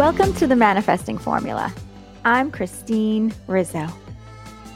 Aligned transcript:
Welcome 0.00 0.32
to 0.36 0.46
the 0.46 0.56
Manifesting 0.56 1.18
Formula. 1.18 1.70
I'm 2.24 2.50
Christine 2.50 3.34
Rizzo. 3.46 3.86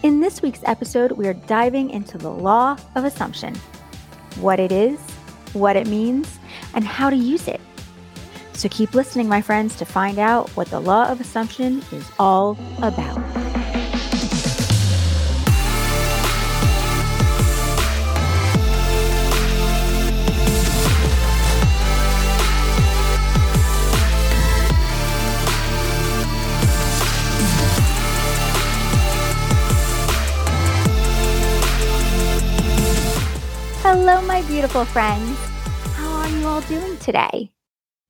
In 0.03 0.21
this 0.21 0.43
week's 0.43 0.61
episode, 0.65 1.13
we 1.13 1.27
are 1.27 1.33
diving 1.33 1.89
into 1.89 2.19
the 2.19 2.29
law 2.29 2.77
of 2.95 3.07
assumption 3.07 3.55
what 4.37 4.61
it 4.61 4.71
is, 4.71 5.01
what 5.55 5.77
it 5.77 5.87
means, 5.87 6.39
and 6.75 6.85
how 6.85 7.09
to 7.09 7.17
use 7.17 7.49
it. 7.49 7.63
So 8.53 8.69
keep 8.69 8.93
listening, 8.93 9.27
my 9.27 9.41
friends, 9.41 9.77
to 9.77 9.87
find 9.87 10.19
out 10.19 10.51
what 10.51 10.69
the 10.69 10.79
law 10.79 11.09
of 11.09 11.23
assumption 11.23 11.83
is 11.91 12.07
all 12.19 12.59
about. 12.83 13.54
Friends. 34.83 35.39
How 35.95 36.11
are 36.11 36.29
you 36.29 36.45
all 36.49 36.61
doing 36.63 36.97
today? 36.99 37.53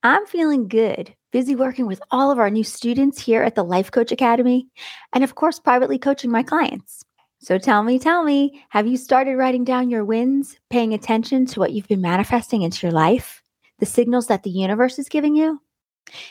I'm 0.03 0.25
feeling 0.25 0.67
good, 0.67 1.15
busy 1.31 1.55
working 1.55 1.87
with 1.87 2.01
all 2.11 2.31
of 2.31 2.39
our 2.39 2.49
new 2.49 2.65
students 2.65 3.21
here 3.21 3.43
at 3.43 3.55
the 3.55 3.63
Life 3.63 3.91
Coach 3.91 4.11
Academy, 4.11 4.69
and 5.13 5.23
of 5.23 5.35
course, 5.35 5.59
privately 5.61 5.99
coaching 5.99 6.31
my 6.31 6.43
clients. 6.43 7.05
So 7.41 7.59
tell 7.59 7.83
me, 7.83 7.99
tell 7.99 8.25
me, 8.25 8.65
have 8.71 8.87
you 8.87 8.97
started 8.97 9.37
writing 9.37 9.65
down 9.65 9.91
your 9.91 10.07
wins, 10.07 10.57
paying 10.71 10.95
attention 10.95 11.45
to 11.47 11.61
what 11.61 11.73
you've 11.73 11.89
been 11.89 12.01
manifesting 12.01 12.63
into 12.63 12.87
your 12.87 12.95
life, 12.95 13.43
the 13.79 13.85
signals 13.85 14.29
that 14.29 14.43
the 14.43 14.51
universe 14.51 14.99
is 14.99 15.11
giving 15.11 15.37
you? 15.37 15.61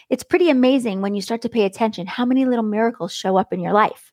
It's 0.09 0.23
pretty 0.23 0.49
amazing 0.49 1.01
when 1.01 1.13
you 1.13 1.21
start 1.21 1.43
to 1.43 1.49
pay 1.49 1.65
attention 1.65 2.07
how 2.07 2.25
many 2.25 2.45
little 2.45 2.63
miracles 2.63 3.13
show 3.13 3.37
up 3.37 3.53
in 3.53 3.59
your 3.59 3.73
life. 3.73 4.11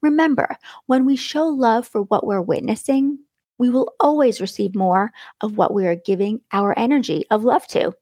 Remember, 0.00 0.56
when 0.86 1.04
we 1.04 1.16
show 1.16 1.44
love 1.44 1.86
for 1.86 2.04
what 2.04 2.26
we're 2.26 2.40
witnessing, 2.40 3.18
we 3.58 3.70
will 3.70 3.92
always 4.00 4.40
receive 4.40 4.74
more 4.74 5.12
of 5.40 5.56
what 5.56 5.74
we 5.74 5.86
are 5.86 5.96
giving 5.96 6.40
our 6.52 6.78
energy 6.78 7.24
of 7.30 7.44
love 7.44 7.66
to. 7.68 7.92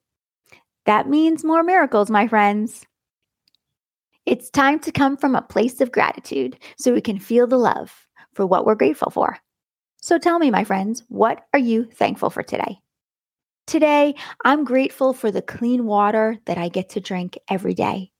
That 0.85 1.09
means 1.09 1.45
more 1.45 1.63
miracles, 1.63 2.11
my 2.11 2.29
friends. 2.29 2.87
It's 4.25 4.51
time 4.51 4.79
to 4.81 4.93
come 4.93 5.17
from 5.17 5.35
a 5.35 5.43
place 5.43 5.81
of 5.81 5.93
gratitude 5.93 6.59
so 6.79 6.93
we 6.93 7.01
can 7.01 7.19
feel 7.19 7.47
the 7.47 7.59
love 7.59 7.93
for 8.35 8.47
what 8.47 8.67
we're 8.67 8.75
grateful 8.75 9.11
for. 9.11 9.39
So 10.01 10.19
tell 10.19 10.39
me, 10.39 10.51
my 10.51 10.65
friends, 10.65 11.03
what 11.09 11.45
are 11.53 11.59
you 11.59 11.85
thankful 11.85 12.31
for 12.31 12.43
today? 12.43 12.79
Today, 13.67 14.15
I'm 14.45 14.65
grateful 14.65 15.13
for 15.13 15.33
the 15.33 15.43
clean 15.43 15.87
water 15.87 16.39
that 16.45 16.59
I 16.59 16.69
get 16.69 16.91
to 16.91 17.01
drink 17.01 17.37
every 17.49 17.75
day, 17.75 18.13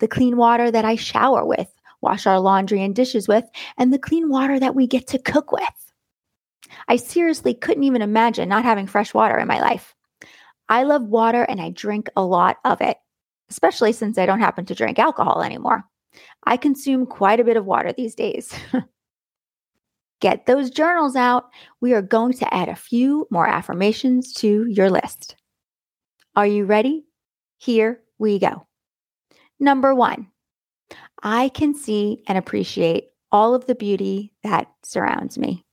the 0.00 0.08
clean 0.08 0.36
water 0.36 0.70
that 0.70 0.84
I 0.84 0.96
shower 0.96 1.44
with, 1.44 1.72
wash 2.00 2.26
our 2.26 2.40
laundry 2.40 2.82
and 2.82 2.94
dishes 2.94 3.28
with, 3.28 3.44
and 3.78 3.92
the 3.92 3.98
clean 3.98 4.28
water 4.28 4.58
that 4.58 4.74
we 4.74 4.88
get 4.88 5.06
to 5.08 5.18
cook 5.18 5.52
with. 5.52 5.89
I 6.88 6.96
seriously 6.96 7.54
couldn't 7.54 7.84
even 7.84 8.02
imagine 8.02 8.48
not 8.48 8.64
having 8.64 8.86
fresh 8.86 9.14
water 9.14 9.38
in 9.38 9.48
my 9.48 9.60
life. 9.60 9.94
I 10.68 10.84
love 10.84 11.02
water 11.02 11.42
and 11.42 11.60
I 11.60 11.70
drink 11.70 12.08
a 12.16 12.22
lot 12.22 12.58
of 12.64 12.80
it, 12.80 12.96
especially 13.50 13.92
since 13.92 14.18
I 14.18 14.26
don't 14.26 14.40
happen 14.40 14.64
to 14.66 14.74
drink 14.74 14.98
alcohol 14.98 15.42
anymore. 15.42 15.84
I 16.44 16.56
consume 16.56 17.06
quite 17.06 17.40
a 17.40 17.44
bit 17.44 17.56
of 17.56 17.66
water 17.66 17.92
these 17.92 18.14
days. 18.14 18.54
Get 20.20 20.46
those 20.46 20.70
journals 20.70 21.16
out. 21.16 21.50
We 21.80 21.94
are 21.94 22.02
going 22.02 22.34
to 22.34 22.54
add 22.54 22.68
a 22.68 22.76
few 22.76 23.26
more 23.30 23.48
affirmations 23.48 24.32
to 24.34 24.66
your 24.66 24.90
list. 24.90 25.36
Are 26.36 26.46
you 26.46 26.64
ready? 26.66 27.04
Here 27.58 28.00
we 28.18 28.38
go. 28.38 28.66
Number 29.58 29.94
one, 29.94 30.28
I 31.22 31.48
can 31.50 31.74
see 31.74 32.22
and 32.28 32.38
appreciate 32.38 33.08
all 33.32 33.54
of 33.54 33.66
the 33.66 33.74
beauty 33.74 34.32
that 34.42 34.68
surrounds 34.82 35.38
me. 35.38 35.64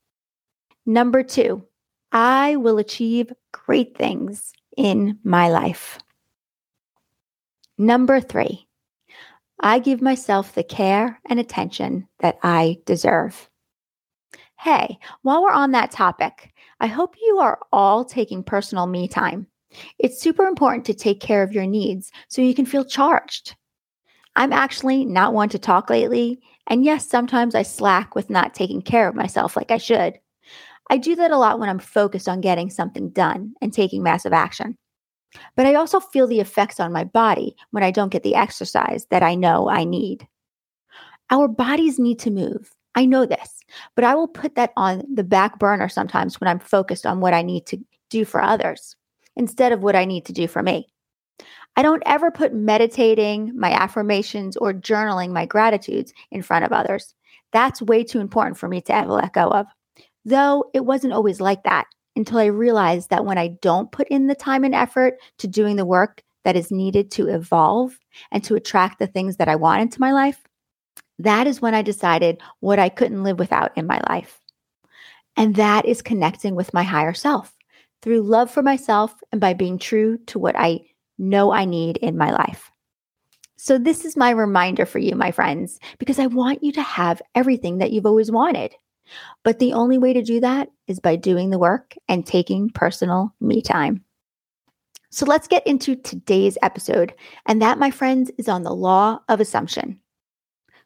Number 0.90 1.22
two, 1.22 1.66
I 2.14 2.56
will 2.56 2.78
achieve 2.78 3.34
great 3.52 3.98
things 3.98 4.54
in 4.78 5.20
my 5.22 5.50
life. 5.50 6.00
Number 7.78 8.22
three, 8.22 8.70
I 9.60 9.80
give 9.80 10.02
myself 10.02 10.56
the 10.56 10.64
care 10.64 11.20
and 11.26 11.42
attention 11.42 12.08
that 12.20 12.38
I 12.42 12.78
deserve. 12.86 13.50
Hey, 14.58 14.98
while 15.24 15.44
we're 15.44 15.52
on 15.52 15.72
that 15.72 15.92
topic, 15.92 16.54
I 16.80 16.88
hope 16.88 17.16
you 17.22 17.40
are 17.40 17.60
all 17.74 18.06
taking 18.06 18.42
personal 18.42 18.88
me 18.88 19.10
time. 19.10 19.46
It's 20.00 20.22
super 20.22 20.46
important 20.46 20.86
to 20.86 20.94
take 20.94 21.20
care 21.20 21.44
of 21.44 21.52
your 21.52 21.66
needs 21.66 22.14
so 22.30 22.42
you 22.42 22.56
can 22.56 22.66
feel 22.66 22.86
charged. 22.86 23.58
I'm 24.38 24.54
actually 24.54 25.04
not 25.04 25.34
one 25.34 25.50
to 25.50 25.60
talk 25.60 25.90
lately, 25.90 26.40
and 26.68 26.86
yes, 26.86 27.10
sometimes 27.10 27.56
I 27.56 27.64
slack 27.64 28.16
with 28.16 28.30
not 28.30 28.54
taking 28.54 28.82
care 28.82 29.10
of 29.10 29.16
myself 29.16 29.58
like 29.58 29.70
I 29.70 29.78
should. 29.78 30.18
I 30.90 30.98
do 30.98 31.16
that 31.16 31.32
a 31.32 31.38
lot 31.38 31.60
when 31.60 31.70
I'm 31.70 31.80
focused 31.80 32.30
on 32.30 32.42
getting 32.42 32.70
something 32.70 33.10
done 33.10 33.54
and 33.62 33.74
taking 33.74 34.04
massive 34.04 34.34
action. 34.34 34.78
But 35.56 35.66
I 35.66 35.76
also 35.76 36.00
feel 36.00 36.28
the 36.28 36.40
effects 36.40 36.80
on 36.80 36.94
my 36.94 37.04
body 37.04 37.56
when 37.72 37.84
I 37.84 37.92
don't 37.92 38.12
get 38.12 38.24
the 38.24 38.36
exercise 38.36 39.06
that 39.10 39.24
I 39.24 39.36
know 39.36 39.70
I 39.70 39.84
need. 39.84 40.28
Our 41.30 41.48
bodies 41.48 42.00
need 42.00 42.20
to 42.20 42.32
move. 42.32 42.72
I 42.96 43.06
know 43.06 43.26
this, 43.26 43.60
but 43.96 44.06
I 44.06 44.16
will 44.16 44.28
put 44.28 44.56
that 44.56 44.72
on 44.78 45.04
the 45.14 45.24
back 45.24 45.60
burner 45.60 45.90
sometimes 45.90 46.40
when 46.40 46.48
I'm 46.48 46.60
focused 46.60 47.06
on 47.06 47.20
what 47.20 47.34
I 47.34 47.42
need 47.42 47.66
to 47.68 47.78
do 48.10 48.26
for 48.26 48.42
others 48.42 48.96
instead 49.36 49.72
of 49.72 49.84
what 49.84 49.96
I 49.96 50.06
need 50.06 50.26
to 50.26 50.34
do 50.34 50.48
for 50.48 50.64
me. 50.64 50.88
I 51.76 51.84
don't 51.84 52.02
ever 52.08 52.32
put 52.32 52.56
meditating, 52.56 53.52
my 53.56 53.72
affirmations, 53.72 54.58
or 54.58 54.74
journaling 54.74 55.30
my 55.30 55.46
gratitudes 55.46 56.12
in 56.32 56.42
front 56.42 56.66
of 56.66 56.72
others. 56.72 57.14
That's 57.52 57.84
way 57.84 58.04
too 58.04 58.20
important 58.20 58.58
for 58.58 58.68
me 58.68 58.82
to 58.82 58.96
ever 58.96 59.12
let 59.12 59.34
go 59.34 59.50
of. 59.50 59.68
Though 60.28 60.66
it 60.74 60.84
wasn't 60.84 61.14
always 61.14 61.40
like 61.40 61.64
that 61.64 61.88
until 62.18 62.40
I 62.40 62.48
realized 62.48 63.12
that 63.12 63.24
when 63.24 63.38
I 63.38 63.48
don't 63.62 63.94
put 63.94 64.10
in 64.10 64.28
the 64.28 64.36
time 64.36 64.66
and 64.66 64.76
effort 64.76 65.14
to 65.38 65.48
doing 65.48 65.78
the 65.78 65.86
work 65.86 66.22
that 66.44 66.58
is 66.58 66.70
needed 66.70 67.12
to 67.12 67.30
evolve 67.30 67.98
and 68.30 68.44
to 68.44 68.56
attract 68.56 69.00
the 69.00 69.08
things 69.08 69.38
that 69.38 69.48
I 69.48 69.56
want 69.56 69.84
into 69.84 70.02
my 70.02 70.12
life, 70.12 70.44
that 71.20 71.48
is 71.48 71.62
when 71.62 71.74
I 71.74 71.82
decided 71.82 72.42
what 72.60 72.78
I 72.78 72.90
couldn't 72.90 73.24
live 73.24 73.40
without 73.40 73.72
in 73.78 73.88
my 73.88 74.02
life. 74.10 74.42
And 75.38 75.56
that 75.56 75.86
is 75.86 76.02
connecting 76.02 76.56
with 76.56 76.74
my 76.74 76.84
higher 76.84 77.14
self 77.14 77.56
through 78.02 78.24
love 78.24 78.52
for 78.52 78.62
myself 78.62 79.16
and 79.32 79.40
by 79.40 79.54
being 79.54 79.80
true 79.80 80.18
to 80.26 80.40
what 80.40 80.58
I 80.58 80.82
know 81.18 81.54
I 81.54 81.64
need 81.64 81.96
in 81.96 82.18
my 82.18 82.32
life. 82.32 82.70
So, 83.56 83.78
this 83.78 84.04
is 84.04 84.18
my 84.18 84.32
reminder 84.32 84.86
for 84.86 85.00
you, 85.00 85.16
my 85.16 85.32
friends, 85.32 85.80
because 86.00 86.20
I 86.20 86.28
want 86.28 86.64
you 86.64 86.74
to 86.74 86.82
have 86.82 87.22
everything 87.34 87.78
that 87.78 87.94
you've 87.94 88.06
always 88.06 88.30
wanted. 88.30 88.76
But 89.44 89.60
the 89.60 89.74
only 89.74 89.98
way 89.98 90.14
to 90.14 90.22
do 90.22 90.40
that 90.40 90.70
is 90.88 91.00
by 91.00 91.16
doing 91.16 91.50
the 91.50 91.60
work 91.60 91.96
and 92.08 92.26
taking 92.26 92.70
personal 92.70 93.34
me 93.40 93.62
time. 93.62 94.04
So 95.10 95.26
let's 95.26 95.48
get 95.48 95.66
into 95.66 95.96
today's 95.96 96.58
episode. 96.62 97.14
And 97.46 97.62
that, 97.62 97.80
my 97.80 97.92
friends, 97.92 98.32
is 98.38 98.50
on 98.50 98.64
the 98.64 98.76
law 98.76 99.20
of 99.30 99.40
assumption. 99.40 100.00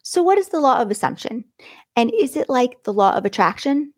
So, 0.04 0.22
what 0.22 0.38
is 0.38 0.48
the 0.48 0.60
law 0.60 0.80
of 0.80 0.90
assumption? 0.90 1.44
And 1.96 2.12
is 2.18 2.36
it 2.36 2.48
like 2.48 2.82
the 2.84 2.92
law 2.92 3.14
of 3.14 3.24
attraction? 3.24 3.92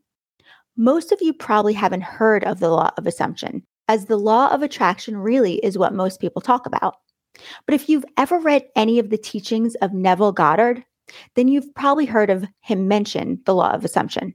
Most 0.77 1.13
of 1.13 1.23
you 1.23 1.33
probably 1.33 1.73
haven't 1.73 2.03
heard 2.03 2.45
of 2.45 2.61
the 2.61 2.69
law 2.69 2.91
of 2.97 3.07
assumption, 3.07 3.65
as 3.89 4.07
the 4.07 4.17
law 4.17 4.53
of 4.53 4.63
attraction 4.63 5.17
really 5.17 5.65
is 5.65 5.79
what 5.79 5.95
most 5.95 6.21
people 6.21 6.43
talk 6.43 6.67
about. 6.67 6.97
But 7.67 7.75
if 7.75 7.89
you've 7.89 8.05
ever 8.17 8.39
read 8.39 8.67
any 8.77 8.99
of 8.99 9.11
the 9.11 9.19
teachings 9.19 9.75
of 9.77 9.93
Neville 9.93 10.33
Goddard, 10.33 10.85
then 11.35 11.49
you've 11.49 11.75
probably 11.75 12.07
heard 12.07 12.31
of 12.31 12.45
him 12.61 12.89
mention 12.89 13.41
the 13.45 13.55
law 13.55 13.71
of 13.73 13.85
assumption. 13.85 14.35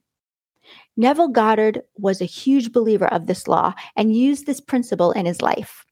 Neville 0.97 1.29
Goddard 1.29 1.81
was 1.97 2.21
a 2.21 2.25
huge 2.25 2.71
believer 2.71 3.07
of 3.07 3.25
this 3.25 3.47
law 3.47 3.73
and 3.95 4.15
used 4.15 4.45
this 4.45 4.59
principle 4.59 5.11
in 5.11 5.25
his 5.25 5.41
life. 5.41 5.85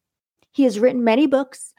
He 0.51 0.63
has 0.63 0.79
written 0.79 1.03
many 1.03 1.27
books. 1.27 1.73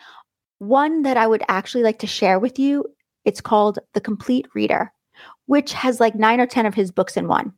One 0.59 1.03
that 1.03 1.17
I 1.17 1.27
would 1.27 1.43
actually 1.49 1.83
like 1.83 1.99
to 2.01 2.07
share 2.07 2.39
with 2.39 2.59
you, 2.59 2.85
it's 3.25 3.41
called 3.41 3.79
The 3.95 4.01
Complete 4.01 4.47
Reader, 4.55 4.93
which 5.47 5.73
has 5.73 6.01
like 6.01 6.15
9 6.15 6.41
or 6.41 6.47
10 6.47 6.67
of 6.67 6.75
his 6.75 6.91
books 6.91 7.17
in 7.17 7.29
one. 7.29 7.53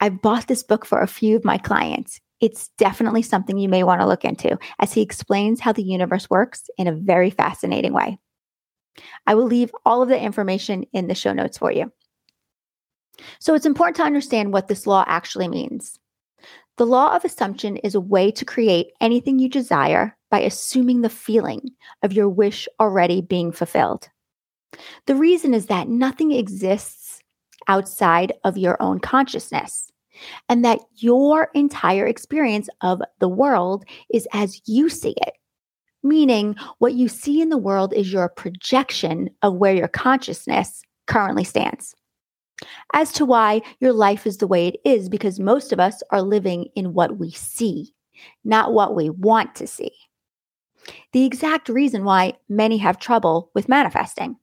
I've 0.00 0.22
bought 0.22 0.46
this 0.46 0.62
book 0.62 0.86
for 0.86 1.00
a 1.00 1.06
few 1.06 1.36
of 1.36 1.44
my 1.44 1.58
clients. 1.58 2.20
It's 2.40 2.68
definitely 2.78 3.22
something 3.22 3.58
you 3.58 3.68
may 3.68 3.82
want 3.82 4.00
to 4.00 4.06
look 4.06 4.24
into 4.24 4.58
as 4.78 4.92
he 4.92 5.02
explains 5.02 5.60
how 5.60 5.72
the 5.72 5.82
universe 5.82 6.30
works 6.30 6.70
in 6.78 6.86
a 6.86 6.92
very 6.92 7.30
fascinating 7.30 7.92
way. 7.92 8.18
I 9.26 9.34
will 9.34 9.46
leave 9.46 9.70
all 9.84 10.02
of 10.02 10.08
the 10.08 10.20
information 10.20 10.84
in 10.92 11.08
the 11.08 11.14
show 11.14 11.32
notes 11.32 11.58
for 11.58 11.72
you. 11.72 11.92
So 13.40 13.54
it's 13.54 13.66
important 13.66 13.96
to 13.96 14.04
understand 14.04 14.52
what 14.52 14.68
this 14.68 14.86
law 14.86 15.04
actually 15.06 15.48
means. 15.48 15.98
The 16.76 16.86
law 16.86 17.16
of 17.16 17.24
assumption 17.24 17.76
is 17.78 17.96
a 17.96 18.00
way 18.00 18.30
to 18.30 18.44
create 18.44 18.92
anything 19.00 19.38
you 19.38 19.48
desire 19.48 20.16
by 20.30 20.40
assuming 20.40 21.00
the 21.00 21.08
feeling 21.08 21.70
of 22.02 22.12
your 22.12 22.28
wish 22.28 22.68
already 22.78 23.20
being 23.20 23.50
fulfilled. 23.50 24.08
The 25.06 25.16
reason 25.16 25.54
is 25.54 25.66
that 25.66 25.88
nothing 25.88 26.30
exists 26.30 27.20
outside 27.66 28.32
of 28.44 28.56
your 28.56 28.80
own 28.80 29.00
consciousness, 29.00 29.90
and 30.48 30.64
that 30.64 30.80
your 30.96 31.50
entire 31.54 32.06
experience 32.06 32.68
of 32.80 33.02
the 33.18 33.28
world 33.28 33.84
is 34.12 34.28
as 34.32 34.60
you 34.66 34.88
see 34.88 35.14
it, 35.16 35.34
meaning 36.08 36.56
what 36.78 36.94
you 36.94 37.08
see 37.08 37.40
in 37.40 37.50
the 37.50 37.58
world 37.58 37.92
is 37.92 38.12
your 38.12 38.28
projection 38.28 39.30
of 39.42 39.54
where 39.54 39.74
your 39.74 39.88
consciousness 39.88 40.82
currently 41.06 41.44
stands. 41.44 41.94
As 42.92 43.12
to 43.12 43.24
why 43.24 43.62
your 43.80 43.92
life 43.92 44.26
is 44.26 44.38
the 44.38 44.46
way 44.46 44.66
it 44.68 44.76
is, 44.84 45.08
because 45.08 45.38
most 45.38 45.72
of 45.72 45.78
us 45.78 46.02
are 46.10 46.22
living 46.22 46.66
in 46.74 46.94
what 46.94 47.18
we 47.18 47.30
see, 47.30 47.94
not 48.44 48.72
what 48.72 48.96
we 48.96 49.10
want 49.10 49.54
to 49.56 49.66
see. 49.66 49.92
The 51.12 51.24
exact 51.24 51.68
reason 51.68 52.04
why 52.04 52.34
many 52.48 52.78
have 52.78 52.98
trouble 52.98 53.50
with 53.54 53.68
manifesting. 53.68 54.36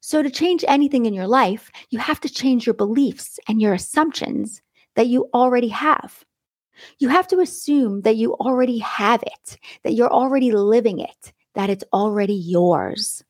So, 0.00 0.22
to 0.22 0.30
change 0.30 0.64
anything 0.66 1.06
in 1.06 1.14
your 1.14 1.28
life, 1.28 1.70
you 1.90 1.98
have 1.98 2.20
to 2.20 2.28
change 2.28 2.66
your 2.66 2.74
beliefs 2.74 3.38
and 3.48 3.60
your 3.60 3.72
assumptions 3.72 4.62
that 4.96 5.06
you 5.06 5.28
already 5.32 5.68
have. 5.68 6.24
You 6.98 7.08
have 7.08 7.28
to 7.28 7.40
assume 7.40 8.02
that 8.02 8.16
you 8.16 8.34
already 8.34 8.78
have 8.78 9.22
it, 9.22 9.58
that 9.82 9.94
you're 9.94 10.12
already 10.12 10.52
living 10.52 11.00
it, 11.00 11.32
that 11.54 11.70
it's 11.70 11.84
already 11.92 12.34
yours. 12.34 13.24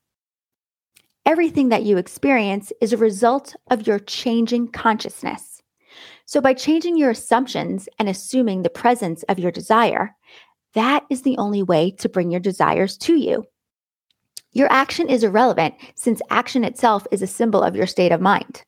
Everything 1.26 1.68
that 1.68 1.82
you 1.82 1.96
experience 1.96 2.72
is 2.80 2.92
a 2.92 2.96
result 2.96 3.54
of 3.70 3.86
your 3.86 3.98
changing 3.98 4.68
consciousness. 4.68 5.62
So, 6.24 6.40
by 6.40 6.54
changing 6.54 6.96
your 6.96 7.10
assumptions 7.10 7.88
and 7.98 8.08
assuming 8.08 8.62
the 8.62 8.70
presence 8.70 9.22
of 9.24 9.38
your 9.38 9.50
desire, 9.50 10.14
that 10.74 11.04
is 11.10 11.22
the 11.22 11.36
only 11.38 11.62
way 11.62 11.90
to 11.98 12.08
bring 12.08 12.30
your 12.30 12.40
desires 12.40 12.96
to 12.98 13.16
you. 13.16 13.44
Your 14.52 14.70
action 14.70 15.08
is 15.08 15.22
irrelevant 15.22 15.74
since 15.94 16.22
action 16.30 16.64
itself 16.64 17.06
is 17.10 17.22
a 17.22 17.26
symbol 17.26 17.62
of 17.62 17.76
your 17.76 17.86
state 17.86 18.12
of 18.12 18.20
mind. 18.20 18.64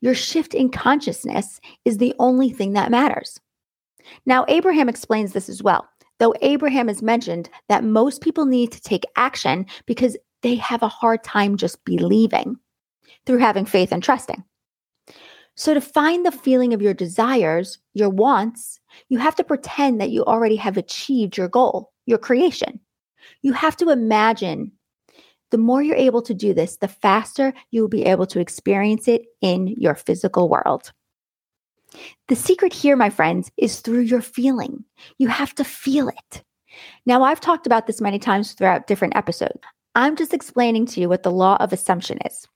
Your 0.00 0.14
shift 0.14 0.54
in 0.54 0.70
consciousness 0.70 1.60
is 1.84 1.98
the 1.98 2.14
only 2.18 2.50
thing 2.50 2.74
that 2.74 2.90
matters. 2.90 3.40
Now, 4.26 4.44
Abraham 4.48 4.88
explains 4.88 5.32
this 5.32 5.48
as 5.48 5.62
well, 5.62 5.88
though 6.18 6.34
Abraham 6.42 6.88
has 6.88 7.02
mentioned 7.02 7.50
that 7.68 7.84
most 7.84 8.20
people 8.20 8.46
need 8.46 8.72
to 8.72 8.80
take 8.80 9.04
action 9.16 9.66
because 9.86 10.16
they 10.42 10.54
have 10.56 10.82
a 10.82 10.88
hard 10.88 11.22
time 11.22 11.56
just 11.56 11.84
believing 11.84 12.56
through 13.26 13.38
having 13.38 13.64
faith 13.64 13.92
and 13.92 14.02
trusting. 14.02 14.42
So, 15.56 15.74
to 15.74 15.80
find 15.80 16.24
the 16.24 16.32
feeling 16.32 16.72
of 16.72 16.80
your 16.80 16.94
desires, 16.94 17.78
your 17.92 18.08
wants, 18.08 18.80
you 19.08 19.18
have 19.18 19.34
to 19.36 19.44
pretend 19.44 20.00
that 20.00 20.10
you 20.10 20.24
already 20.24 20.56
have 20.56 20.76
achieved 20.76 21.36
your 21.36 21.48
goal, 21.48 21.92
your 22.06 22.18
creation. 22.18 22.80
You 23.42 23.52
have 23.52 23.76
to 23.78 23.90
imagine. 23.90 24.72
The 25.50 25.58
more 25.58 25.82
you're 25.82 25.96
able 25.96 26.22
to 26.22 26.32
do 26.32 26.54
this, 26.54 26.76
the 26.76 26.88
faster 26.88 27.52
you 27.72 27.82
will 27.82 27.88
be 27.88 28.04
able 28.04 28.26
to 28.26 28.38
experience 28.38 29.08
it 29.08 29.22
in 29.40 29.66
your 29.66 29.96
physical 29.96 30.48
world. 30.48 30.92
The 32.28 32.36
secret 32.36 32.72
here, 32.72 32.96
my 32.96 33.10
friends, 33.10 33.50
is 33.56 33.80
through 33.80 34.00
your 34.00 34.22
feeling. 34.22 34.84
You 35.18 35.28
have 35.28 35.54
to 35.56 35.64
feel 35.64 36.08
it. 36.08 36.44
Now, 37.06 37.22
I've 37.22 37.40
talked 37.40 37.66
about 37.66 37.86
this 37.86 38.00
many 38.00 38.18
times 38.18 38.52
throughout 38.52 38.86
different 38.86 39.16
episodes. 39.16 39.60
I'm 39.94 40.16
just 40.16 40.32
explaining 40.32 40.86
to 40.86 41.00
you 41.00 41.08
what 41.08 41.24
the 41.24 41.32
law 41.32 41.56
of 41.58 41.72
assumption 41.72 42.18
is. 42.24 42.46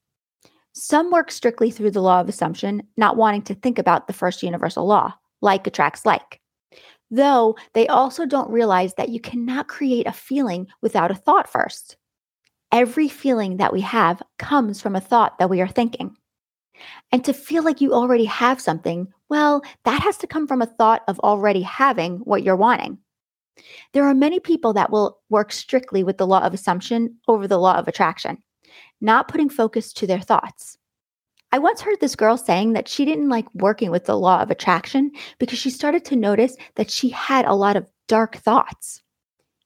Some 0.73 1.11
work 1.11 1.31
strictly 1.31 1.71
through 1.71 1.93
the 1.93 2.03
law 2.03 2.21
of 2.21 2.29
assumption, 2.29 2.83
not 2.97 3.17
wanting 3.17 3.43
to 3.43 3.55
think 3.55 3.79
about 3.79 4.07
the 4.07 4.13
first 4.13 4.43
universal 4.43 4.87
law, 4.87 5.15
like 5.41 5.67
attracts 5.67 6.05
like. 6.07 6.41
Though 7.11 7.57
they 7.75 7.87
also 7.87 8.27
don't 8.27 8.51
realize 8.51 8.95
that 8.95 9.09
you 9.09 9.21
cannot 9.21 9.69
create 9.69 10.07
a 10.07 10.13
feeling 10.13 10.67
without 10.83 11.11
a 11.11 11.15
thought 11.15 11.49
first. 11.49 11.97
Every 12.73 13.09
feeling 13.09 13.59
that 13.59 13.73
we 13.73 13.83
have 13.83 14.21
comes 14.39 14.81
from 14.81 14.97
a 14.97 15.01
thought 15.01 15.39
that 15.39 15.51
we 15.51 15.61
are 15.61 15.69
thinking. 15.69 16.17
And 17.13 17.25
to 17.25 17.33
feel 17.33 17.63
like 17.63 17.81
you 17.81 17.93
already 17.93 18.25
have 18.25 18.61
something, 18.61 19.09
well, 19.29 19.63
that 19.85 20.03
has 20.03 20.17
to 20.19 20.27
come 20.27 20.47
from 20.47 20.63
a 20.63 20.67
thought 20.67 21.03
of 21.09 21.19
already 21.21 21.63
having 21.63 22.19
what 22.19 22.43
you're 22.43 22.57
wanting. 22.57 22.99
There 23.93 24.05
are 24.05 24.15
many 24.15 24.41
people 24.41 24.73
that 24.73 24.91
will 24.91 25.21
work 25.29 25.53
strictly 25.53 26.03
with 26.03 26.19
the 26.19 26.27
law 26.27 26.41
of 26.41 26.55
assumption 26.55 27.17
over 27.29 27.47
the 27.47 27.59
law 27.59 27.75
of 27.75 27.87
attraction, 27.87 28.39
not 29.01 29.29
putting 29.29 29.49
focus 29.49 29.93
to 29.95 30.07
their 30.07 30.21
thoughts. 30.21 30.77
I 31.53 31.59
once 31.59 31.81
heard 31.81 32.01
this 32.01 32.17
girl 32.17 32.37
saying 32.37 32.73
that 32.73 32.89
she 32.89 33.05
didn't 33.05 33.29
like 33.29 33.47
working 33.55 33.93
with 33.93 34.07
the 34.07 34.19
law 34.19 34.43
of 34.43 34.51
attraction 34.51 35.13
because 35.39 35.59
she 35.59 35.71
started 35.71 36.05
to 36.07 36.17
notice 36.17 36.57
that 36.75 36.91
she 36.91 37.11
had 37.11 37.45
a 37.45 37.55
lot 37.55 37.77
of 37.77 37.89
dark 38.09 38.37
thoughts. 38.37 39.03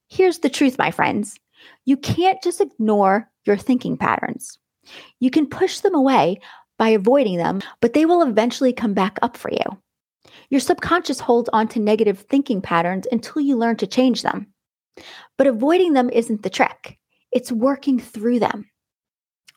Here's 0.08 0.40
the 0.40 0.50
truth, 0.50 0.76
my 0.78 0.90
friends 0.90 1.38
you 1.86 1.96
can't 1.96 2.42
just 2.42 2.60
ignore 2.60 3.30
your 3.44 3.56
thinking 3.56 3.96
patterns. 3.96 4.58
You 5.18 5.30
can 5.30 5.46
push 5.46 5.80
them 5.80 5.94
away 5.94 6.40
by 6.78 6.88
avoiding 6.88 7.36
them, 7.36 7.60
but 7.80 7.92
they 7.92 8.06
will 8.06 8.22
eventually 8.22 8.72
come 8.72 8.94
back 8.94 9.18
up 9.22 9.36
for 9.36 9.50
you. 9.50 9.78
Your 10.50 10.60
subconscious 10.60 11.20
holds 11.20 11.50
on 11.52 11.68
to 11.68 11.80
negative 11.80 12.20
thinking 12.20 12.62
patterns 12.62 13.06
until 13.12 13.42
you 13.42 13.56
learn 13.56 13.76
to 13.76 13.86
change 13.86 14.22
them. 14.22 14.46
But 15.36 15.46
avoiding 15.46 15.92
them 15.92 16.10
isn't 16.10 16.42
the 16.42 16.50
trick, 16.50 16.98
it's 17.30 17.52
working 17.52 17.98
through 17.98 18.40
them. 18.40 18.70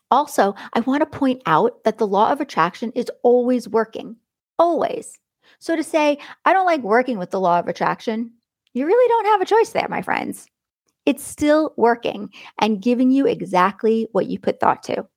Also, 0.09 0.55
I 0.73 0.81
want 0.81 1.01
to 1.01 1.17
point 1.17 1.41
out 1.45 1.83
that 1.85 1.97
the 1.97 2.07
law 2.07 2.31
of 2.31 2.41
attraction 2.41 2.91
is 2.95 3.09
always 3.23 3.69
working, 3.69 4.17
always. 4.59 5.17
So 5.59 5.75
to 5.75 5.83
say, 5.83 6.17
I 6.43 6.51
don't 6.51 6.65
like 6.65 6.81
working 6.81 7.17
with 7.17 7.31
the 7.31 7.39
law 7.39 7.59
of 7.59 7.67
attraction, 7.67 8.31
you 8.73 8.85
really 8.85 9.07
don't 9.07 9.25
have 9.27 9.41
a 9.41 9.45
choice 9.45 9.69
there, 9.69 9.87
my 9.89 10.01
friends. 10.01 10.47
It's 11.05 11.23
still 11.23 11.73
working 11.77 12.29
and 12.59 12.81
giving 12.81 13.09
you 13.09 13.25
exactly 13.25 14.07
what 14.11 14.27
you 14.27 14.37
put 14.37 14.59
thought 14.59 14.83
to. 14.83 15.07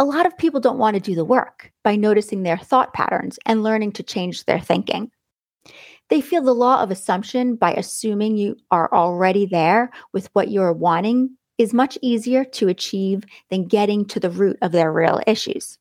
A 0.00 0.04
lot 0.04 0.26
of 0.26 0.38
people 0.38 0.60
don't 0.60 0.78
want 0.78 0.94
to 0.94 1.00
do 1.00 1.14
the 1.16 1.24
work 1.24 1.72
by 1.82 1.96
noticing 1.96 2.42
their 2.42 2.58
thought 2.58 2.92
patterns 2.92 3.38
and 3.46 3.64
learning 3.64 3.92
to 3.92 4.02
change 4.02 4.44
their 4.44 4.60
thinking. 4.60 5.10
They 6.08 6.20
feel 6.20 6.42
the 6.42 6.54
law 6.54 6.82
of 6.82 6.90
assumption 6.90 7.56
by 7.56 7.74
assuming 7.74 8.36
you 8.36 8.56
are 8.70 8.92
already 8.92 9.44
there 9.44 9.90
with 10.12 10.30
what 10.32 10.50
you're 10.50 10.72
wanting 10.72 11.36
is 11.58 11.74
much 11.74 11.98
easier 12.00 12.44
to 12.44 12.68
achieve 12.68 13.24
than 13.50 13.66
getting 13.66 14.04
to 14.06 14.20
the 14.20 14.30
root 14.30 14.56
of 14.62 14.72
their 14.72 14.92
real 14.92 15.20
issues. 15.26 15.78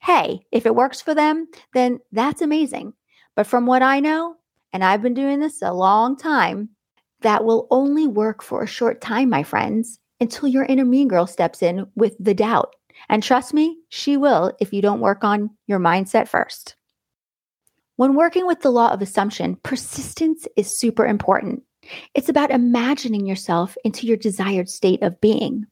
Hey, 0.00 0.40
if 0.52 0.66
it 0.66 0.74
works 0.74 1.00
for 1.00 1.14
them, 1.14 1.46
then 1.72 2.00
that's 2.12 2.42
amazing. 2.42 2.92
But 3.34 3.46
from 3.46 3.66
what 3.66 3.82
I 3.82 4.00
know, 4.00 4.36
and 4.72 4.84
I've 4.84 5.02
been 5.02 5.14
doing 5.14 5.40
this 5.40 5.62
a 5.62 5.72
long 5.72 6.16
time, 6.16 6.68
that 7.20 7.44
will 7.44 7.66
only 7.70 8.06
work 8.06 8.42
for 8.42 8.62
a 8.62 8.68
short 8.68 9.00
time, 9.00 9.30
my 9.30 9.42
friends, 9.42 9.98
until 10.20 10.48
your 10.48 10.64
inner 10.64 10.84
mean 10.84 11.08
girl 11.08 11.26
steps 11.26 11.62
in 11.62 11.86
with 11.94 12.14
the 12.18 12.34
doubt 12.34 12.74
and 13.08 13.22
trust 13.22 13.54
me, 13.54 13.78
she 13.88 14.16
will 14.16 14.52
if 14.60 14.72
you 14.72 14.82
don't 14.82 15.00
work 15.00 15.24
on 15.24 15.50
your 15.66 15.78
mindset 15.78 16.28
first. 16.28 16.76
When 17.96 18.14
working 18.14 18.46
with 18.46 18.60
the 18.60 18.70
law 18.70 18.92
of 18.92 19.00
assumption, 19.00 19.56
persistence 19.62 20.46
is 20.56 20.78
super 20.78 21.06
important. 21.06 21.62
It's 22.14 22.28
about 22.28 22.50
imagining 22.50 23.26
yourself 23.26 23.76
into 23.84 24.06
your 24.06 24.16
desired 24.16 24.68
state 24.68 25.02
of 25.02 25.20
being. 25.20 25.66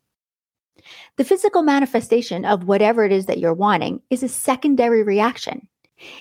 The 1.17 1.25
physical 1.25 1.63
manifestation 1.63 2.45
of 2.45 2.65
whatever 2.65 3.05
it 3.05 3.13
is 3.13 3.27
that 3.27 3.39
you're 3.39 3.55
wanting 3.55 4.01
is 4.11 4.23
a 4.23 4.29
secondary 4.29 5.03
reaction. 5.03 5.69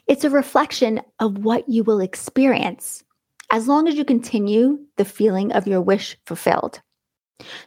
It's 0.07 0.24
a 0.24 0.29
reflection 0.29 1.01
of 1.19 1.39
what 1.39 1.67
you 1.67 1.83
will 1.83 2.00
experience 2.00 3.03
as 3.51 3.67
long 3.67 3.88
as 3.88 3.95
you 3.95 4.05
continue 4.05 4.79
the 4.98 5.05
feeling 5.05 5.51
of 5.51 5.67
your 5.67 5.81
wish 5.81 6.17
fulfilled. 6.25 6.81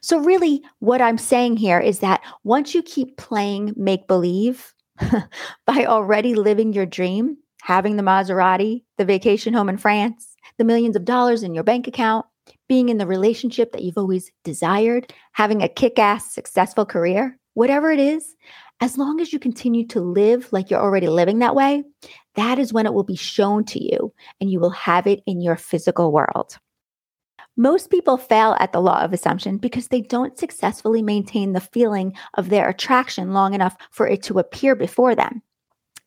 So, 0.00 0.18
really, 0.18 0.62
what 0.78 1.02
I'm 1.02 1.18
saying 1.18 1.56
here 1.56 1.80
is 1.80 1.98
that 2.00 2.22
once 2.44 2.74
you 2.74 2.82
keep 2.82 3.16
playing 3.16 3.74
make 3.76 4.06
believe 4.06 4.72
by 5.66 5.84
already 5.84 6.34
living 6.34 6.72
your 6.72 6.86
dream, 6.86 7.36
having 7.62 7.96
the 7.96 8.02
Maserati, 8.02 8.84
the 8.96 9.04
vacation 9.04 9.52
home 9.52 9.68
in 9.68 9.76
France, 9.76 10.36
the 10.58 10.64
millions 10.64 10.96
of 10.96 11.04
dollars 11.04 11.42
in 11.42 11.54
your 11.54 11.64
bank 11.64 11.86
account, 11.86 12.24
being 12.68 12.88
in 12.88 12.98
the 12.98 13.06
relationship 13.06 13.72
that 13.72 13.82
you've 13.82 13.98
always 13.98 14.30
desired, 14.44 15.12
having 15.32 15.62
a 15.62 15.68
kick 15.68 15.98
ass, 15.98 16.32
successful 16.32 16.86
career, 16.86 17.38
whatever 17.54 17.90
it 17.90 17.98
is, 17.98 18.34
as 18.80 18.98
long 18.98 19.20
as 19.20 19.32
you 19.32 19.38
continue 19.38 19.86
to 19.86 20.00
live 20.00 20.52
like 20.52 20.70
you're 20.70 20.80
already 20.80 21.08
living 21.08 21.38
that 21.38 21.54
way, 21.54 21.82
that 22.34 22.58
is 22.58 22.72
when 22.72 22.86
it 22.86 22.92
will 22.92 23.04
be 23.04 23.16
shown 23.16 23.64
to 23.64 23.82
you 23.82 24.12
and 24.40 24.50
you 24.50 24.60
will 24.60 24.70
have 24.70 25.06
it 25.06 25.20
in 25.26 25.40
your 25.40 25.56
physical 25.56 26.12
world. 26.12 26.58
Most 27.56 27.90
people 27.90 28.18
fail 28.18 28.54
at 28.60 28.72
the 28.72 28.82
law 28.82 29.02
of 29.02 29.14
assumption 29.14 29.56
because 29.56 29.88
they 29.88 30.02
don't 30.02 30.38
successfully 30.38 31.00
maintain 31.00 31.52
the 31.52 31.60
feeling 31.60 32.12
of 32.34 32.50
their 32.50 32.68
attraction 32.68 33.32
long 33.32 33.54
enough 33.54 33.76
for 33.90 34.06
it 34.06 34.22
to 34.24 34.38
appear 34.38 34.74
before 34.74 35.14
them. 35.14 35.42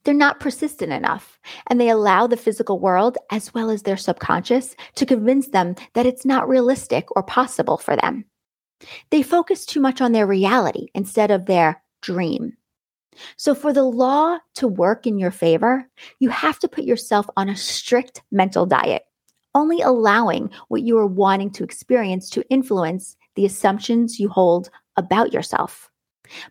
They're 0.03 0.13
not 0.13 0.39
persistent 0.39 0.93
enough, 0.93 1.39
and 1.67 1.81
they 1.81 1.89
allow 1.89 2.27
the 2.27 2.37
physical 2.37 2.79
world, 2.79 3.17
as 3.31 3.53
well 3.53 3.69
as 3.69 3.81
their 3.81 3.97
subconscious, 3.97 4.75
to 4.95 5.05
convince 5.05 5.47
them 5.47 5.75
that 5.93 6.05
it's 6.05 6.25
not 6.25 6.47
realistic 6.47 7.13
or 7.15 7.23
possible 7.23 7.77
for 7.77 7.95
them. 7.95 8.25
They 9.09 9.23
focus 9.23 9.65
too 9.65 9.81
much 9.81 9.99
on 10.01 10.13
their 10.13 10.27
reality 10.27 10.87
instead 10.93 11.31
of 11.31 11.47
their 11.47 11.83
dream. 12.01 12.53
So, 13.35 13.53
for 13.53 13.73
the 13.73 13.83
law 13.83 14.37
to 14.55 14.67
work 14.67 15.05
in 15.05 15.19
your 15.19 15.31
favor, 15.31 15.89
you 16.19 16.29
have 16.29 16.59
to 16.59 16.69
put 16.69 16.85
yourself 16.85 17.25
on 17.35 17.49
a 17.49 17.57
strict 17.57 18.21
mental 18.31 18.65
diet 18.65 19.03
only 19.55 19.81
allowing 19.81 20.49
what 20.67 20.83
you 20.83 20.97
are 20.97 21.07
wanting 21.07 21.51
to 21.51 21.63
experience 21.63 22.29
to 22.29 22.47
influence 22.49 23.15
the 23.35 23.45
assumptions 23.45 24.19
you 24.19 24.29
hold 24.29 24.69
about 24.95 25.33
yourself. 25.33 25.89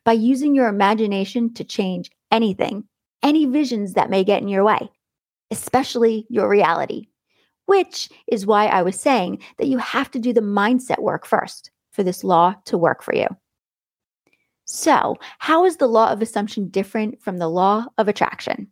By 0.05 0.13
using 0.13 0.55
your 0.55 0.69
imagination 0.69 1.55
to 1.55 1.65
change 1.65 2.11
anything, 2.31 2.85
any 3.23 3.47
visions 3.47 3.95
that 3.95 4.11
may 4.11 4.25
get 4.25 4.43
in 4.43 4.49
your 4.49 4.65
way, 4.65 4.91
especially 5.51 6.27
your 6.29 6.49
reality. 6.49 7.07
which 7.69 8.09
is 8.27 8.47
why 8.47 8.67
I 8.67 8.81
was 8.81 8.99
saying 8.99 9.43
that 9.59 9.67
you 9.67 9.77
have 9.77 10.11
to 10.13 10.19
do 10.19 10.33
the 10.33 10.41
mindset 10.41 11.01
work 11.01 11.27
first 11.27 11.71
for 11.93 12.03
this 12.03 12.25
law 12.25 12.55
to 12.65 12.79
work 12.79 13.03
for 13.03 13.15
you. 13.15 13.27
So, 14.65 15.17
how 15.39 15.67
is 15.67 15.77
the 15.77 15.87
law 15.87 16.11
of 16.11 16.23
assumption 16.23 16.69
different 16.71 17.21
from 17.21 17.37
the 17.37 17.49
law 17.49 17.85
of 17.99 18.09
attraction? 18.09 18.69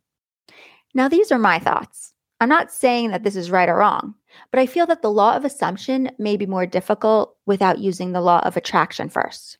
Now, 0.95 1.09
these 1.09 1.30
are 1.30 1.38
my 1.38 1.59
thoughts. 1.59 2.14
I'm 2.40 2.49
not 2.50 2.71
saying 2.71 3.11
that 3.11 3.23
this 3.23 3.37
is 3.37 3.50
right 3.50 3.69
or 3.69 3.76
wrong, 3.76 4.14
but 4.50 4.61
I 4.61 4.66
feel 4.66 4.87
that 4.87 5.00
the 5.00 5.11
law 5.11 5.37
of 5.37 5.45
assumption 5.45 6.11
may 6.19 6.37
be 6.37 6.45
more 6.45 6.66
difficult 6.66 7.35
without 7.47 7.78
using 7.78 8.12
the 8.12 8.21
law 8.21 8.40
of 8.40 8.57
attraction 8.57 9.09
first. 9.09 9.59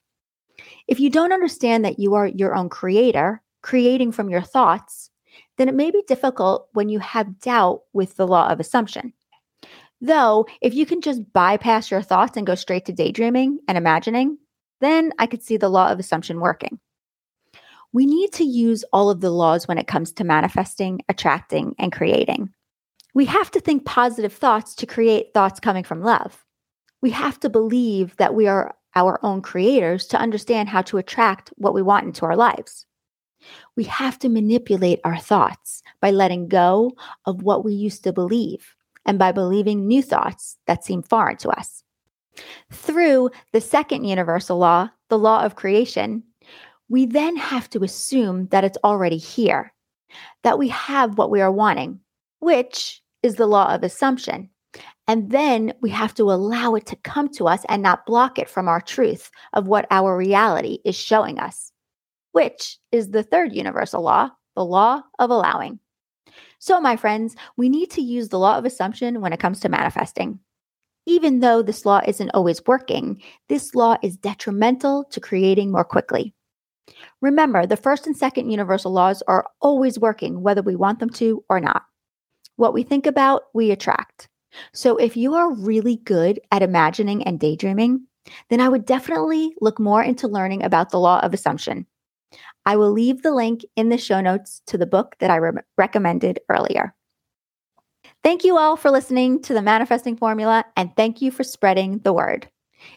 If 0.87 1.01
you 1.01 1.09
don't 1.09 1.33
understand 1.33 1.85
that 1.85 1.99
you 1.99 2.15
are 2.15 2.27
your 2.27 2.55
own 2.55 2.69
creator, 2.69 3.43
creating 3.63 4.13
from 4.13 4.29
your 4.29 4.43
thoughts, 4.43 5.11
then 5.57 5.69
it 5.69 5.75
may 5.75 5.91
be 5.91 6.03
difficult 6.07 6.69
when 6.73 6.89
you 6.89 6.99
have 6.99 7.41
doubt 7.41 7.83
with 7.95 8.17
the 8.17 8.27
law 8.27 8.49
of 8.49 8.61
assumption. 8.61 9.15
Though, 10.03 10.47
if 10.61 10.75
you 10.75 10.85
can 10.85 11.01
just 11.01 11.33
bypass 11.33 11.91
your 11.91 12.03
thoughts 12.03 12.37
and 12.37 12.47
go 12.47 12.55
straight 12.55 12.85
to 12.87 12.93
daydreaming 12.93 13.61
and 13.67 13.79
imagining, 13.79 14.37
then 14.81 15.13
I 15.19 15.27
could 15.27 15.43
see 15.43 15.57
the 15.57 15.71
law 15.71 15.91
of 15.91 15.99
assumption 15.99 16.41
working. 16.41 16.79
We 17.93 18.05
need 18.05 18.33
to 18.35 18.45
use 18.45 18.85
all 18.93 19.09
of 19.09 19.23
the 19.23 19.31
laws 19.31 19.67
when 19.67 19.79
it 19.79 19.87
comes 19.87 20.13
to 20.13 20.25
manifesting, 20.25 21.01
attracting, 21.09 21.75
and 21.79 21.91
creating. 21.91 22.53
We 23.17 23.25
have 23.25 23.51
to 23.53 23.61
think 23.61 23.87
positive 23.87 24.35
thoughts 24.35 24.75
to 24.75 24.85
create 24.85 25.33
thoughts 25.33 25.59
coming 25.59 25.85
from 25.85 26.03
love. 26.03 26.45
We 27.01 27.09
have 27.13 27.41
to 27.41 27.49
believe 27.49 28.15
that 28.19 28.35
we 28.35 28.47
are 28.47 28.77
our 28.95 29.19
own 29.23 29.41
creators 29.41 30.07
to 30.09 30.19
understand 30.19 30.69
how 30.69 30.83
to 30.83 30.99
attract 30.99 31.51
what 31.57 31.73
we 31.73 31.81
want 31.81 32.05
into 32.05 32.27
our 32.27 32.37
lives. 32.37 32.85
We 33.75 33.85
have 33.85 34.19
to 34.19 34.29
manipulate 34.29 35.01
our 35.03 35.17
thoughts 35.17 35.83
by 36.03 36.11
letting 36.11 36.49
go 36.49 36.93
of 37.25 37.43
what 37.43 37.65
we 37.65 37.73
used 37.73 38.05
to 38.05 38.13
believe 38.13 38.77
and 39.07 39.19
by 39.19 39.33
believing 39.33 39.87
new 39.87 40.03
thoughts 40.03 40.59
that 40.67 40.85
seem 40.85 41.03
foreign 41.03 41.39
to 41.39 41.49
us. 41.49 41.85
Through 42.71 43.31
the 43.55 43.63
second 43.63 44.05
universal 44.05 44.59
law, 44.59 44.91
the 45.09 45.19
law 45.19 45.43
of 45.43 45.57
creation, 45.57 46.23
we 46.91 47.07
then 47.07 47.37
have 47.37 47.71
to 47.71 47.83
assume 47.83 48.49
that 48.49 48.65
it's 48.65 48.79
already 48.85 49.17
here, 49.17 49.73
that 50.43 50.59
we 50.59 50.69
have 50.69 51.17
what 51.17 51.31
we 51.31 51.41
are 51.41 51.51
wanting, 51.51 52.01
which 52.41 53.03
is 53.27 53.35
the 53.35 53.47
law 53.47 53.75
of 53.75 53.83
assumption. 53.83 54.49
And 55.09 55.31
then 55.31 55.75
we 55.83 55.91
have 55.91 56.15
to 56.15 56.31
allow 56.31 56.75
it 56.75 56.87
to 56.87 56.97
come 56.97 57.29
to 57.35 57.47
us 57.47 57.65
and 57.69 57.83
not 57.83 58.07
block 58.07 58.39
it 58.39 58.49
from 58.49 58.69
our 58.69 58.81
truth 58.81 59.31
of 59.53 59.69
what 59.69 59.87
our 59.91 60.17
reality 60.17 60.79
is 60.85 60.97
showing 60.97 61.39
us, 61.39 61.73
which 62.33 62.79
is 62.91 63.11
the 63.11 63.23
third 63.23 63.53
universal 63.53 64.03
law, 64.03 64.31
the 64.55 64.65
law 64.65 65.03
of 65.19 65.31
allowing. 65.31 65.79
So, 66.59 66.81
my 66.81 66.97
friends, 66.97 67.37
we 67.57 67.69
need 67.69 67.91
to 67.93 68.03
use 68.03 68.29
the 68.29 68.39
law 68.39 68.59
of 68.59 68.65
assumption 68.65 69.21
when 69.21 69.33
it 69.33 69.41
comes 69.41 69.61
to 69.61 69.69
manifesting. 69.69 70.41
Even 71.07 71.39
though 71.39 71.63
this 71.63 71.87
law 71.87 72.01
isn't 72.07 72.31
always 72.31 72.61
working, 72.67 73.23
this 73.49 73.75
law 73.75 73.97
is 74.03 74.17
detrimental 74.17 75.05
to 75.11 75.21
creating 75.21 75.71
more 75.71 75.85
quickly. 75.85 76.35
Remember, 77.21 77.67
the 77.67 77.77
first 77.77 78.07
and 78.07 78.17
second 78.17 78.51
universal 78.51 78.93
laws 78.93 79.23
are 79.29 79.47
always 79.61 79.99
working, 79.99 80.43
whether 80.43 80.63
we 80.63 80.75
want 80.75 80.99
them 80.99 81.11
to 81.11 81.45
or 81.49 81.61
not. 81.61 81.85
What 82.57 82.75
we 82.75 82.83
think 82.83 83.07
about, 83.07 83.45
we 83.55 83.71
attract. 83.71 84.29
So 84.73 84.97
if 84.97 85.17
you 85.17 85.35
are 85.35 85.55
really 85.55 85.97
good 85.97 86.41
at 86.51 86.63
imagining 86.63 87.23
and 87.25 87.39
daydreaming, 87.39 88.07
then 88.51 88.61
I 88.61 88.69
would 88.69 88.87
definitely 88.87 89.55
look 89.61 89.79
more 89.79 90.03
into 90.03 90.29
learning 90.29 90.65
about 90.65 90.91
the 90.91 90.99
law 90.99 91.21
of 91.21 91.35
assumption. 91.35 91.87
I 92.65 92.77
will 92.77 92.91
leave 92.91 93.23
the 93.23 93.35
link 93.35 93.65
in 93.77 93.91
the 93.91 93.99
show 93.99 94.21
notes 94.21 94.63
to 94.67 94.79
the 94.79 94.87
book 94.87 95.17
that 95.21 95.31
I 95.31 95.37
re- 95.37 95.63
recommended 95.79 96.41
earlier. 96.49 96.95
Thank 98.25 98.45
you 98.45 98.59
all 98.59 98.77
for 98.77 98.91
listening 98.91 99.43
to 99.43 99.55
the 99.55 99.63
Manifesting 99.63 100.17
Formula, 100.17 100.65
and 100.77 100.91
thank 100.97 101.23
you 101.23 101.31
for 101.31 101.45
spreading 101.45 102.01
the 102.01 102.13
word. 102.13 102.49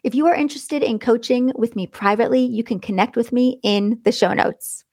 If 0.04 0.16
you 0.16 0.25
are 0.28 0.36
interested 0.36 0.82
in 0.82 1.00
coaching 1.00 1.51
with 1.56 1.75
me 1.75 1.88
privately, 1.88 2.42
you 2.42 2.63
can 2.63 2.80
connect 2.80 3.16
with 3.16 3.32
me 3.32 3.60
in 3.63 4.00
the 4.04 4.12
show 4.12 4.34
notes. 4.34 4.84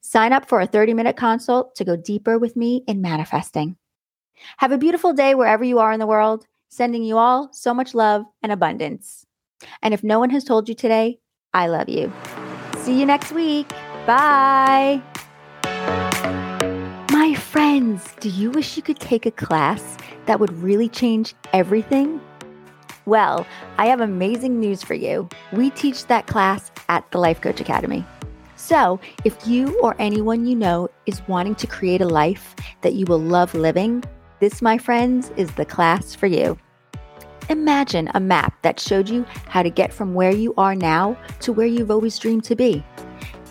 Sign 0.00 0.32
up 0.32 0.48
for 0.48 0.60
a 0.60 0.66
30 0.66 0.94
minute 0.94 1.16
consult 1.16 1.74
to 1.76 1.84
go 1.84 1.96
deeper 1.96 2.38
with 2.38 2.56
me 2.56 2.82
in 2.86 3.02
manifesting. 3.02 3.76
Have 4.58 4.72
a 4.72 4.78
beautiful 4.78 5.12
day 5.12 5.34
wherever 5.34 5.64
you 5.64 5.78
are 5.78 5.92
in 5.92 6.00
the 6.00 6.06
world, 6.06 6.46
sending 6.68 7.02
you 7.02 7.18
all 7.18 7.50
so 7.52 7.72
much 7.74 7.94
love 7.94 8.24
and 8.42 8.52
abundance. 8.52 9.26
And 9.82 9.94
if 9.94 10.02
no 10.02 10.18
one 10.18 10.30
has 10.30 10.44
told 10.44 10.68
you 10.68 10.74
today, 10.74 11.18
I 11.52 11.68
love 11.68 11.88
you. 11.88 12.12
See 12.78 12.98
you 12.98 13.06
next 13.06 13.32
week. 13.32 13.68
Bye. 14.06 15.00
My 17.10 17.34
friends, 17.34 18.12
do 18.20 18.28
you 18.28 18.50
wish 18.50 18.76
you 18.76 18.82
could 18.82 18.98
take 18.98 19.24
a 19.24 19.30
class 19.30 19.96
that 20.26 20.40
would 20.40 20.52
really 20.62 20.88
change 20.88 21.34
everything? 21.52 22.20
Well, 23.06 23.46
I 23.78 23.86
have 23.86 24.00
amazing 24.00 24.58
news 24.60 24.82
for 24.82 24.94
you. 24.94 25.28
We 25.52 25.70
teach 25.70 26.06
that 26.06 26.26
class 26.26 26.70
at 26.88 27.10
the 27.10 27.18
Life 27.18 27.40
Coach 27.40 27.60
Academy. 27.60 28.04
So, 28.56 28.98
if 29.24 29.46
you 29.46 29.78
or 29.80 29.94
anyone 29.98 30.46
you 30.46 30.56
know 30.56 30.88
is 31.06 31.20
wanting 31.28 31.54
to 31.56 31.66
create 31.66 32.00
a 32.00 32.08
life 32.08 32.54
that 32.80 32.94
you 32.94 33.04
will 33.04 33.20
love 33.20 33.54
living, 33.54 34.02
this, 34.44 34.60
my 34.60 34.76
friends, 34.76 35.32
is 35.38 35.50
the 35.52 35.64
class 35.64 36.14
for 36.14 36.26
you. 36.26 36.58
Imagine 37.48 38.10
a 38.12 38.20
map 38.20 38.52
that 38.60 38.78
showed 38.78 39.08
you 39.08 39.24
how 39.48 39.62
to 39.62 39.70
get 39.70 39.90
from 39.90 40.12
where 40.12 40.32
you 40.32 40.52
are 40.58 40.74
now 40.74 41.16
to 41.40 41.50
where 41.50 41.66
you've 41.66 41.90
always 41.90 42.18
dreamed 42.18 42.44
to 42.44 42.54
be. 42.54 42.84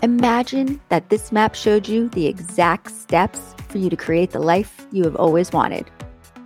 Imagine 0.04 0.80
that 0.90 1.10
this 1.10 1.32
map 1.32 1.56
showed 1.56 1.88
you 1.88 2.10
the 2.10 2.28
exact 2.28 2.92
steps 2.92 3.56
for 3.70 3.80
you 3.80 3.90
to 3.90 3.96
create 3.96 4.30
the 4.30 4.40
life 4.40 4.86
you 4.92 5.04
have 5.04 5.16
always 5.16 5.52
wanted, 5.52 5.90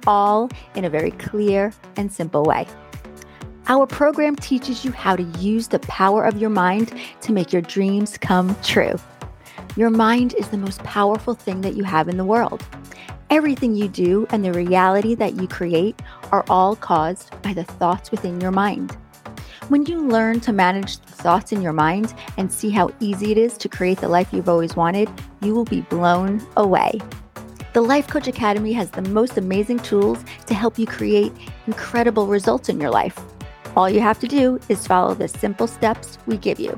all 0.08 0.50
in 0.76 0.86
a 0.86 0.90
very 0.90 1.12
clear 1.12 1.74
and 1.98 2.10
simple 2.10 2.44
way. 2.44 2.66
Our 3.68 3.86
program 3.86 4.38
teaches 4.38 4.86
you 4.86 4.94
how 4.94 5.18
to 5.18 5.24
use 5.40 5.68
the 5.68 5.80
power 5.80 6.24
of 6.24 6.38
your 6.38 6.52
mind 6.52 6.94
to 7.20 7.34
make 7.34 7.52
your 7.52 7.64
dreams 7.64 8.18
come 8.18 8.56
true. 8.64 8.96
Your 9.76 9.90
mind 9.90 10.36
is 10.36 10.48
the 10.48 10.58
most 10.58 10.82
powerful 10.84 11.34
thing 11.34 11.60
that 11.62 11.76
you 11.76 11.84
have 11.84 12.08
in 12.08 12.16
the 12.16 12.24
world. 12.24 12.66
Everything 13.30 13.76
you 13.76 13.90
do 13.90 14.26
and 14.30 14.44
the 14.44 14.54
reality 14.54 15.14
that 15.16 15.36
you 15.36 15.50
create 15.50 16.02
are 16.32 16.46
all 16.50 16.78
caused 16.78 17.30
by 17.42 17.52
the 17.52 17.66
thoughts 17.66 18.10
within 18.10 18.40
your 18.40 18.52
mind. 18.52 18.96
When 19.68 19.86
you 19.86 20.00
learn 20.00 20.40
to 20.42 20.54
manage 20.54 21.00
the 21.00 21.12
thoughts 21.12 21.52
in 21.52 21.62
your 21.62 21.74
mind 21.74 22.14
and 22.38 22.50
see 22.50 22.70
how 22.70 22.90
easy 23.02 23.34
it 23.34 23.38
is 23.38 23.58
to 23.58 23.68
create 23.68 24.00
the 24.00 24.08
life 24.08 24.30
you've 24.32 24.48
always 24.48 24.78
wanted, 24.78 25.10
you 25.42 25.54
will 25.54 25.66
be 25.66 25.82
blown 25.82 26.42
away. 26.56 27.02
The 27.74 27.82
Life 27.82 28.08
Coach 28.08 28.30
Academy 28.30 28.72
has 28.72 28.92
the 28.92 29.02
most 29.02 29.38
amazing 29.38 29.80
tools 29.80 30.24
to 30.46 30.54
help 30.54 30.80
you 30.80 30.88
create 30.88 31.34
incredible 31.68 32.28
results 32.28 32.70
in 32.70 32.80
your 32.80 32.92
life. 32.92 33.20
All 33.76 33.90
you 33.90 34.00
have 34.00 34.20
to 34.20 34.28
do 34.28 34.58
is 34.70 34.88
follow 34.88 35.14
the 35.14 35.28
simple 35.28 35.68
steps 35.68 36.18
we 36.28 36.38
give 36.38 36.62
you. 36.62 36.78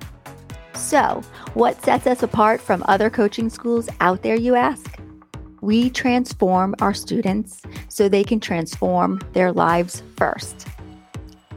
So, 0.73 1.21
what 1.53 1.79
sets 1.83 2.07
us 2.07 2.23
apart 2.23 2.59
from 2.59 2.83
other 2.87 3.11
coaching 3.11 3.51
schools 3.51 3.87
out 4.01 4.23
there, 4.23 4.35
you 4.35 4.55
ask? 4.55 4.98
We 5.61 5.89
transform 5.89 6.75
our 6.81 6.93
students 6.93 7.61
so 7.87 8.07
they 8.07 8.23
can 8.23 8.39
transform 8.39 9.19
their 9.33 9.51
lives 9.51 10.03
first. 10.17 10.67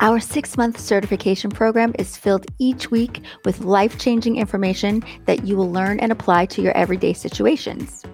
Our 0.00 0.18
six 0.18 0.56
month 0.56 0.80
certification 0.80 1.50
program 1.50 1.94
is 1.98 2.16
filled 2.16 2.46
each 2.58 2.90
week 2.90 3.22
with 3.44 3.60
life 3.60 3.98
changing 3.98 4.36
information 4.36 5.04
that 5.26 5.44
you 5.44 5.56
will 5.56 5.70
learn 5.70 6.00
and 6.00 6.10
apply 6.10 6.46
to 6.46 6.62
your 6.62 6.76
everyday 6.76 7.12
situations. 7.12 8.04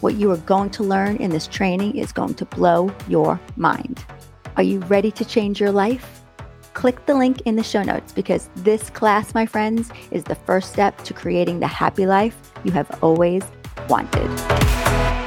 What 0.01 0.15
you 0.15 0.31
are 0.31 0.37
going 0.39 0.71
to 0.71 0.83
learn 0.83 1.17
in 1.17 1.31
this 1.31 1.47
training 1.47 1.97
is 1.97 2.13
going 2.13 2.35
to 2.35 2.45
blow 2.45 2.95
your 3.09 3.41
mind. 3.57 4.05
Are 4.57 4.63
you 4.63 4.81
ready 4.81 5.11
to 5.13 5.25
change 5.25 5.61
your 5.61 5.73
life? 5.73 6.23
Click 6.75 7.07
the 7.07 7.15
link 7.15 7.41
in 7.43 7.57
the 7.57 7.63
show 7.63 7.83
notes 7.83 8.13
because 8.13 8.51
this 8.57 8.91
class, 8.91 9.35
my 9.35 9.47
friends, 9.47 9.91
is 10.11 10.25
the 10.25 10.35
first 10.35 10.73
step 10.73 11.03
to 11.05 11.15
creating 11.15 11.61
the 11.61 11.67
happy 11.67 12.07
life 12.07 12.53
you 12.65 12.73
have 12.73 12.99
always 13.03 13.43
wanted. 13.89 15.24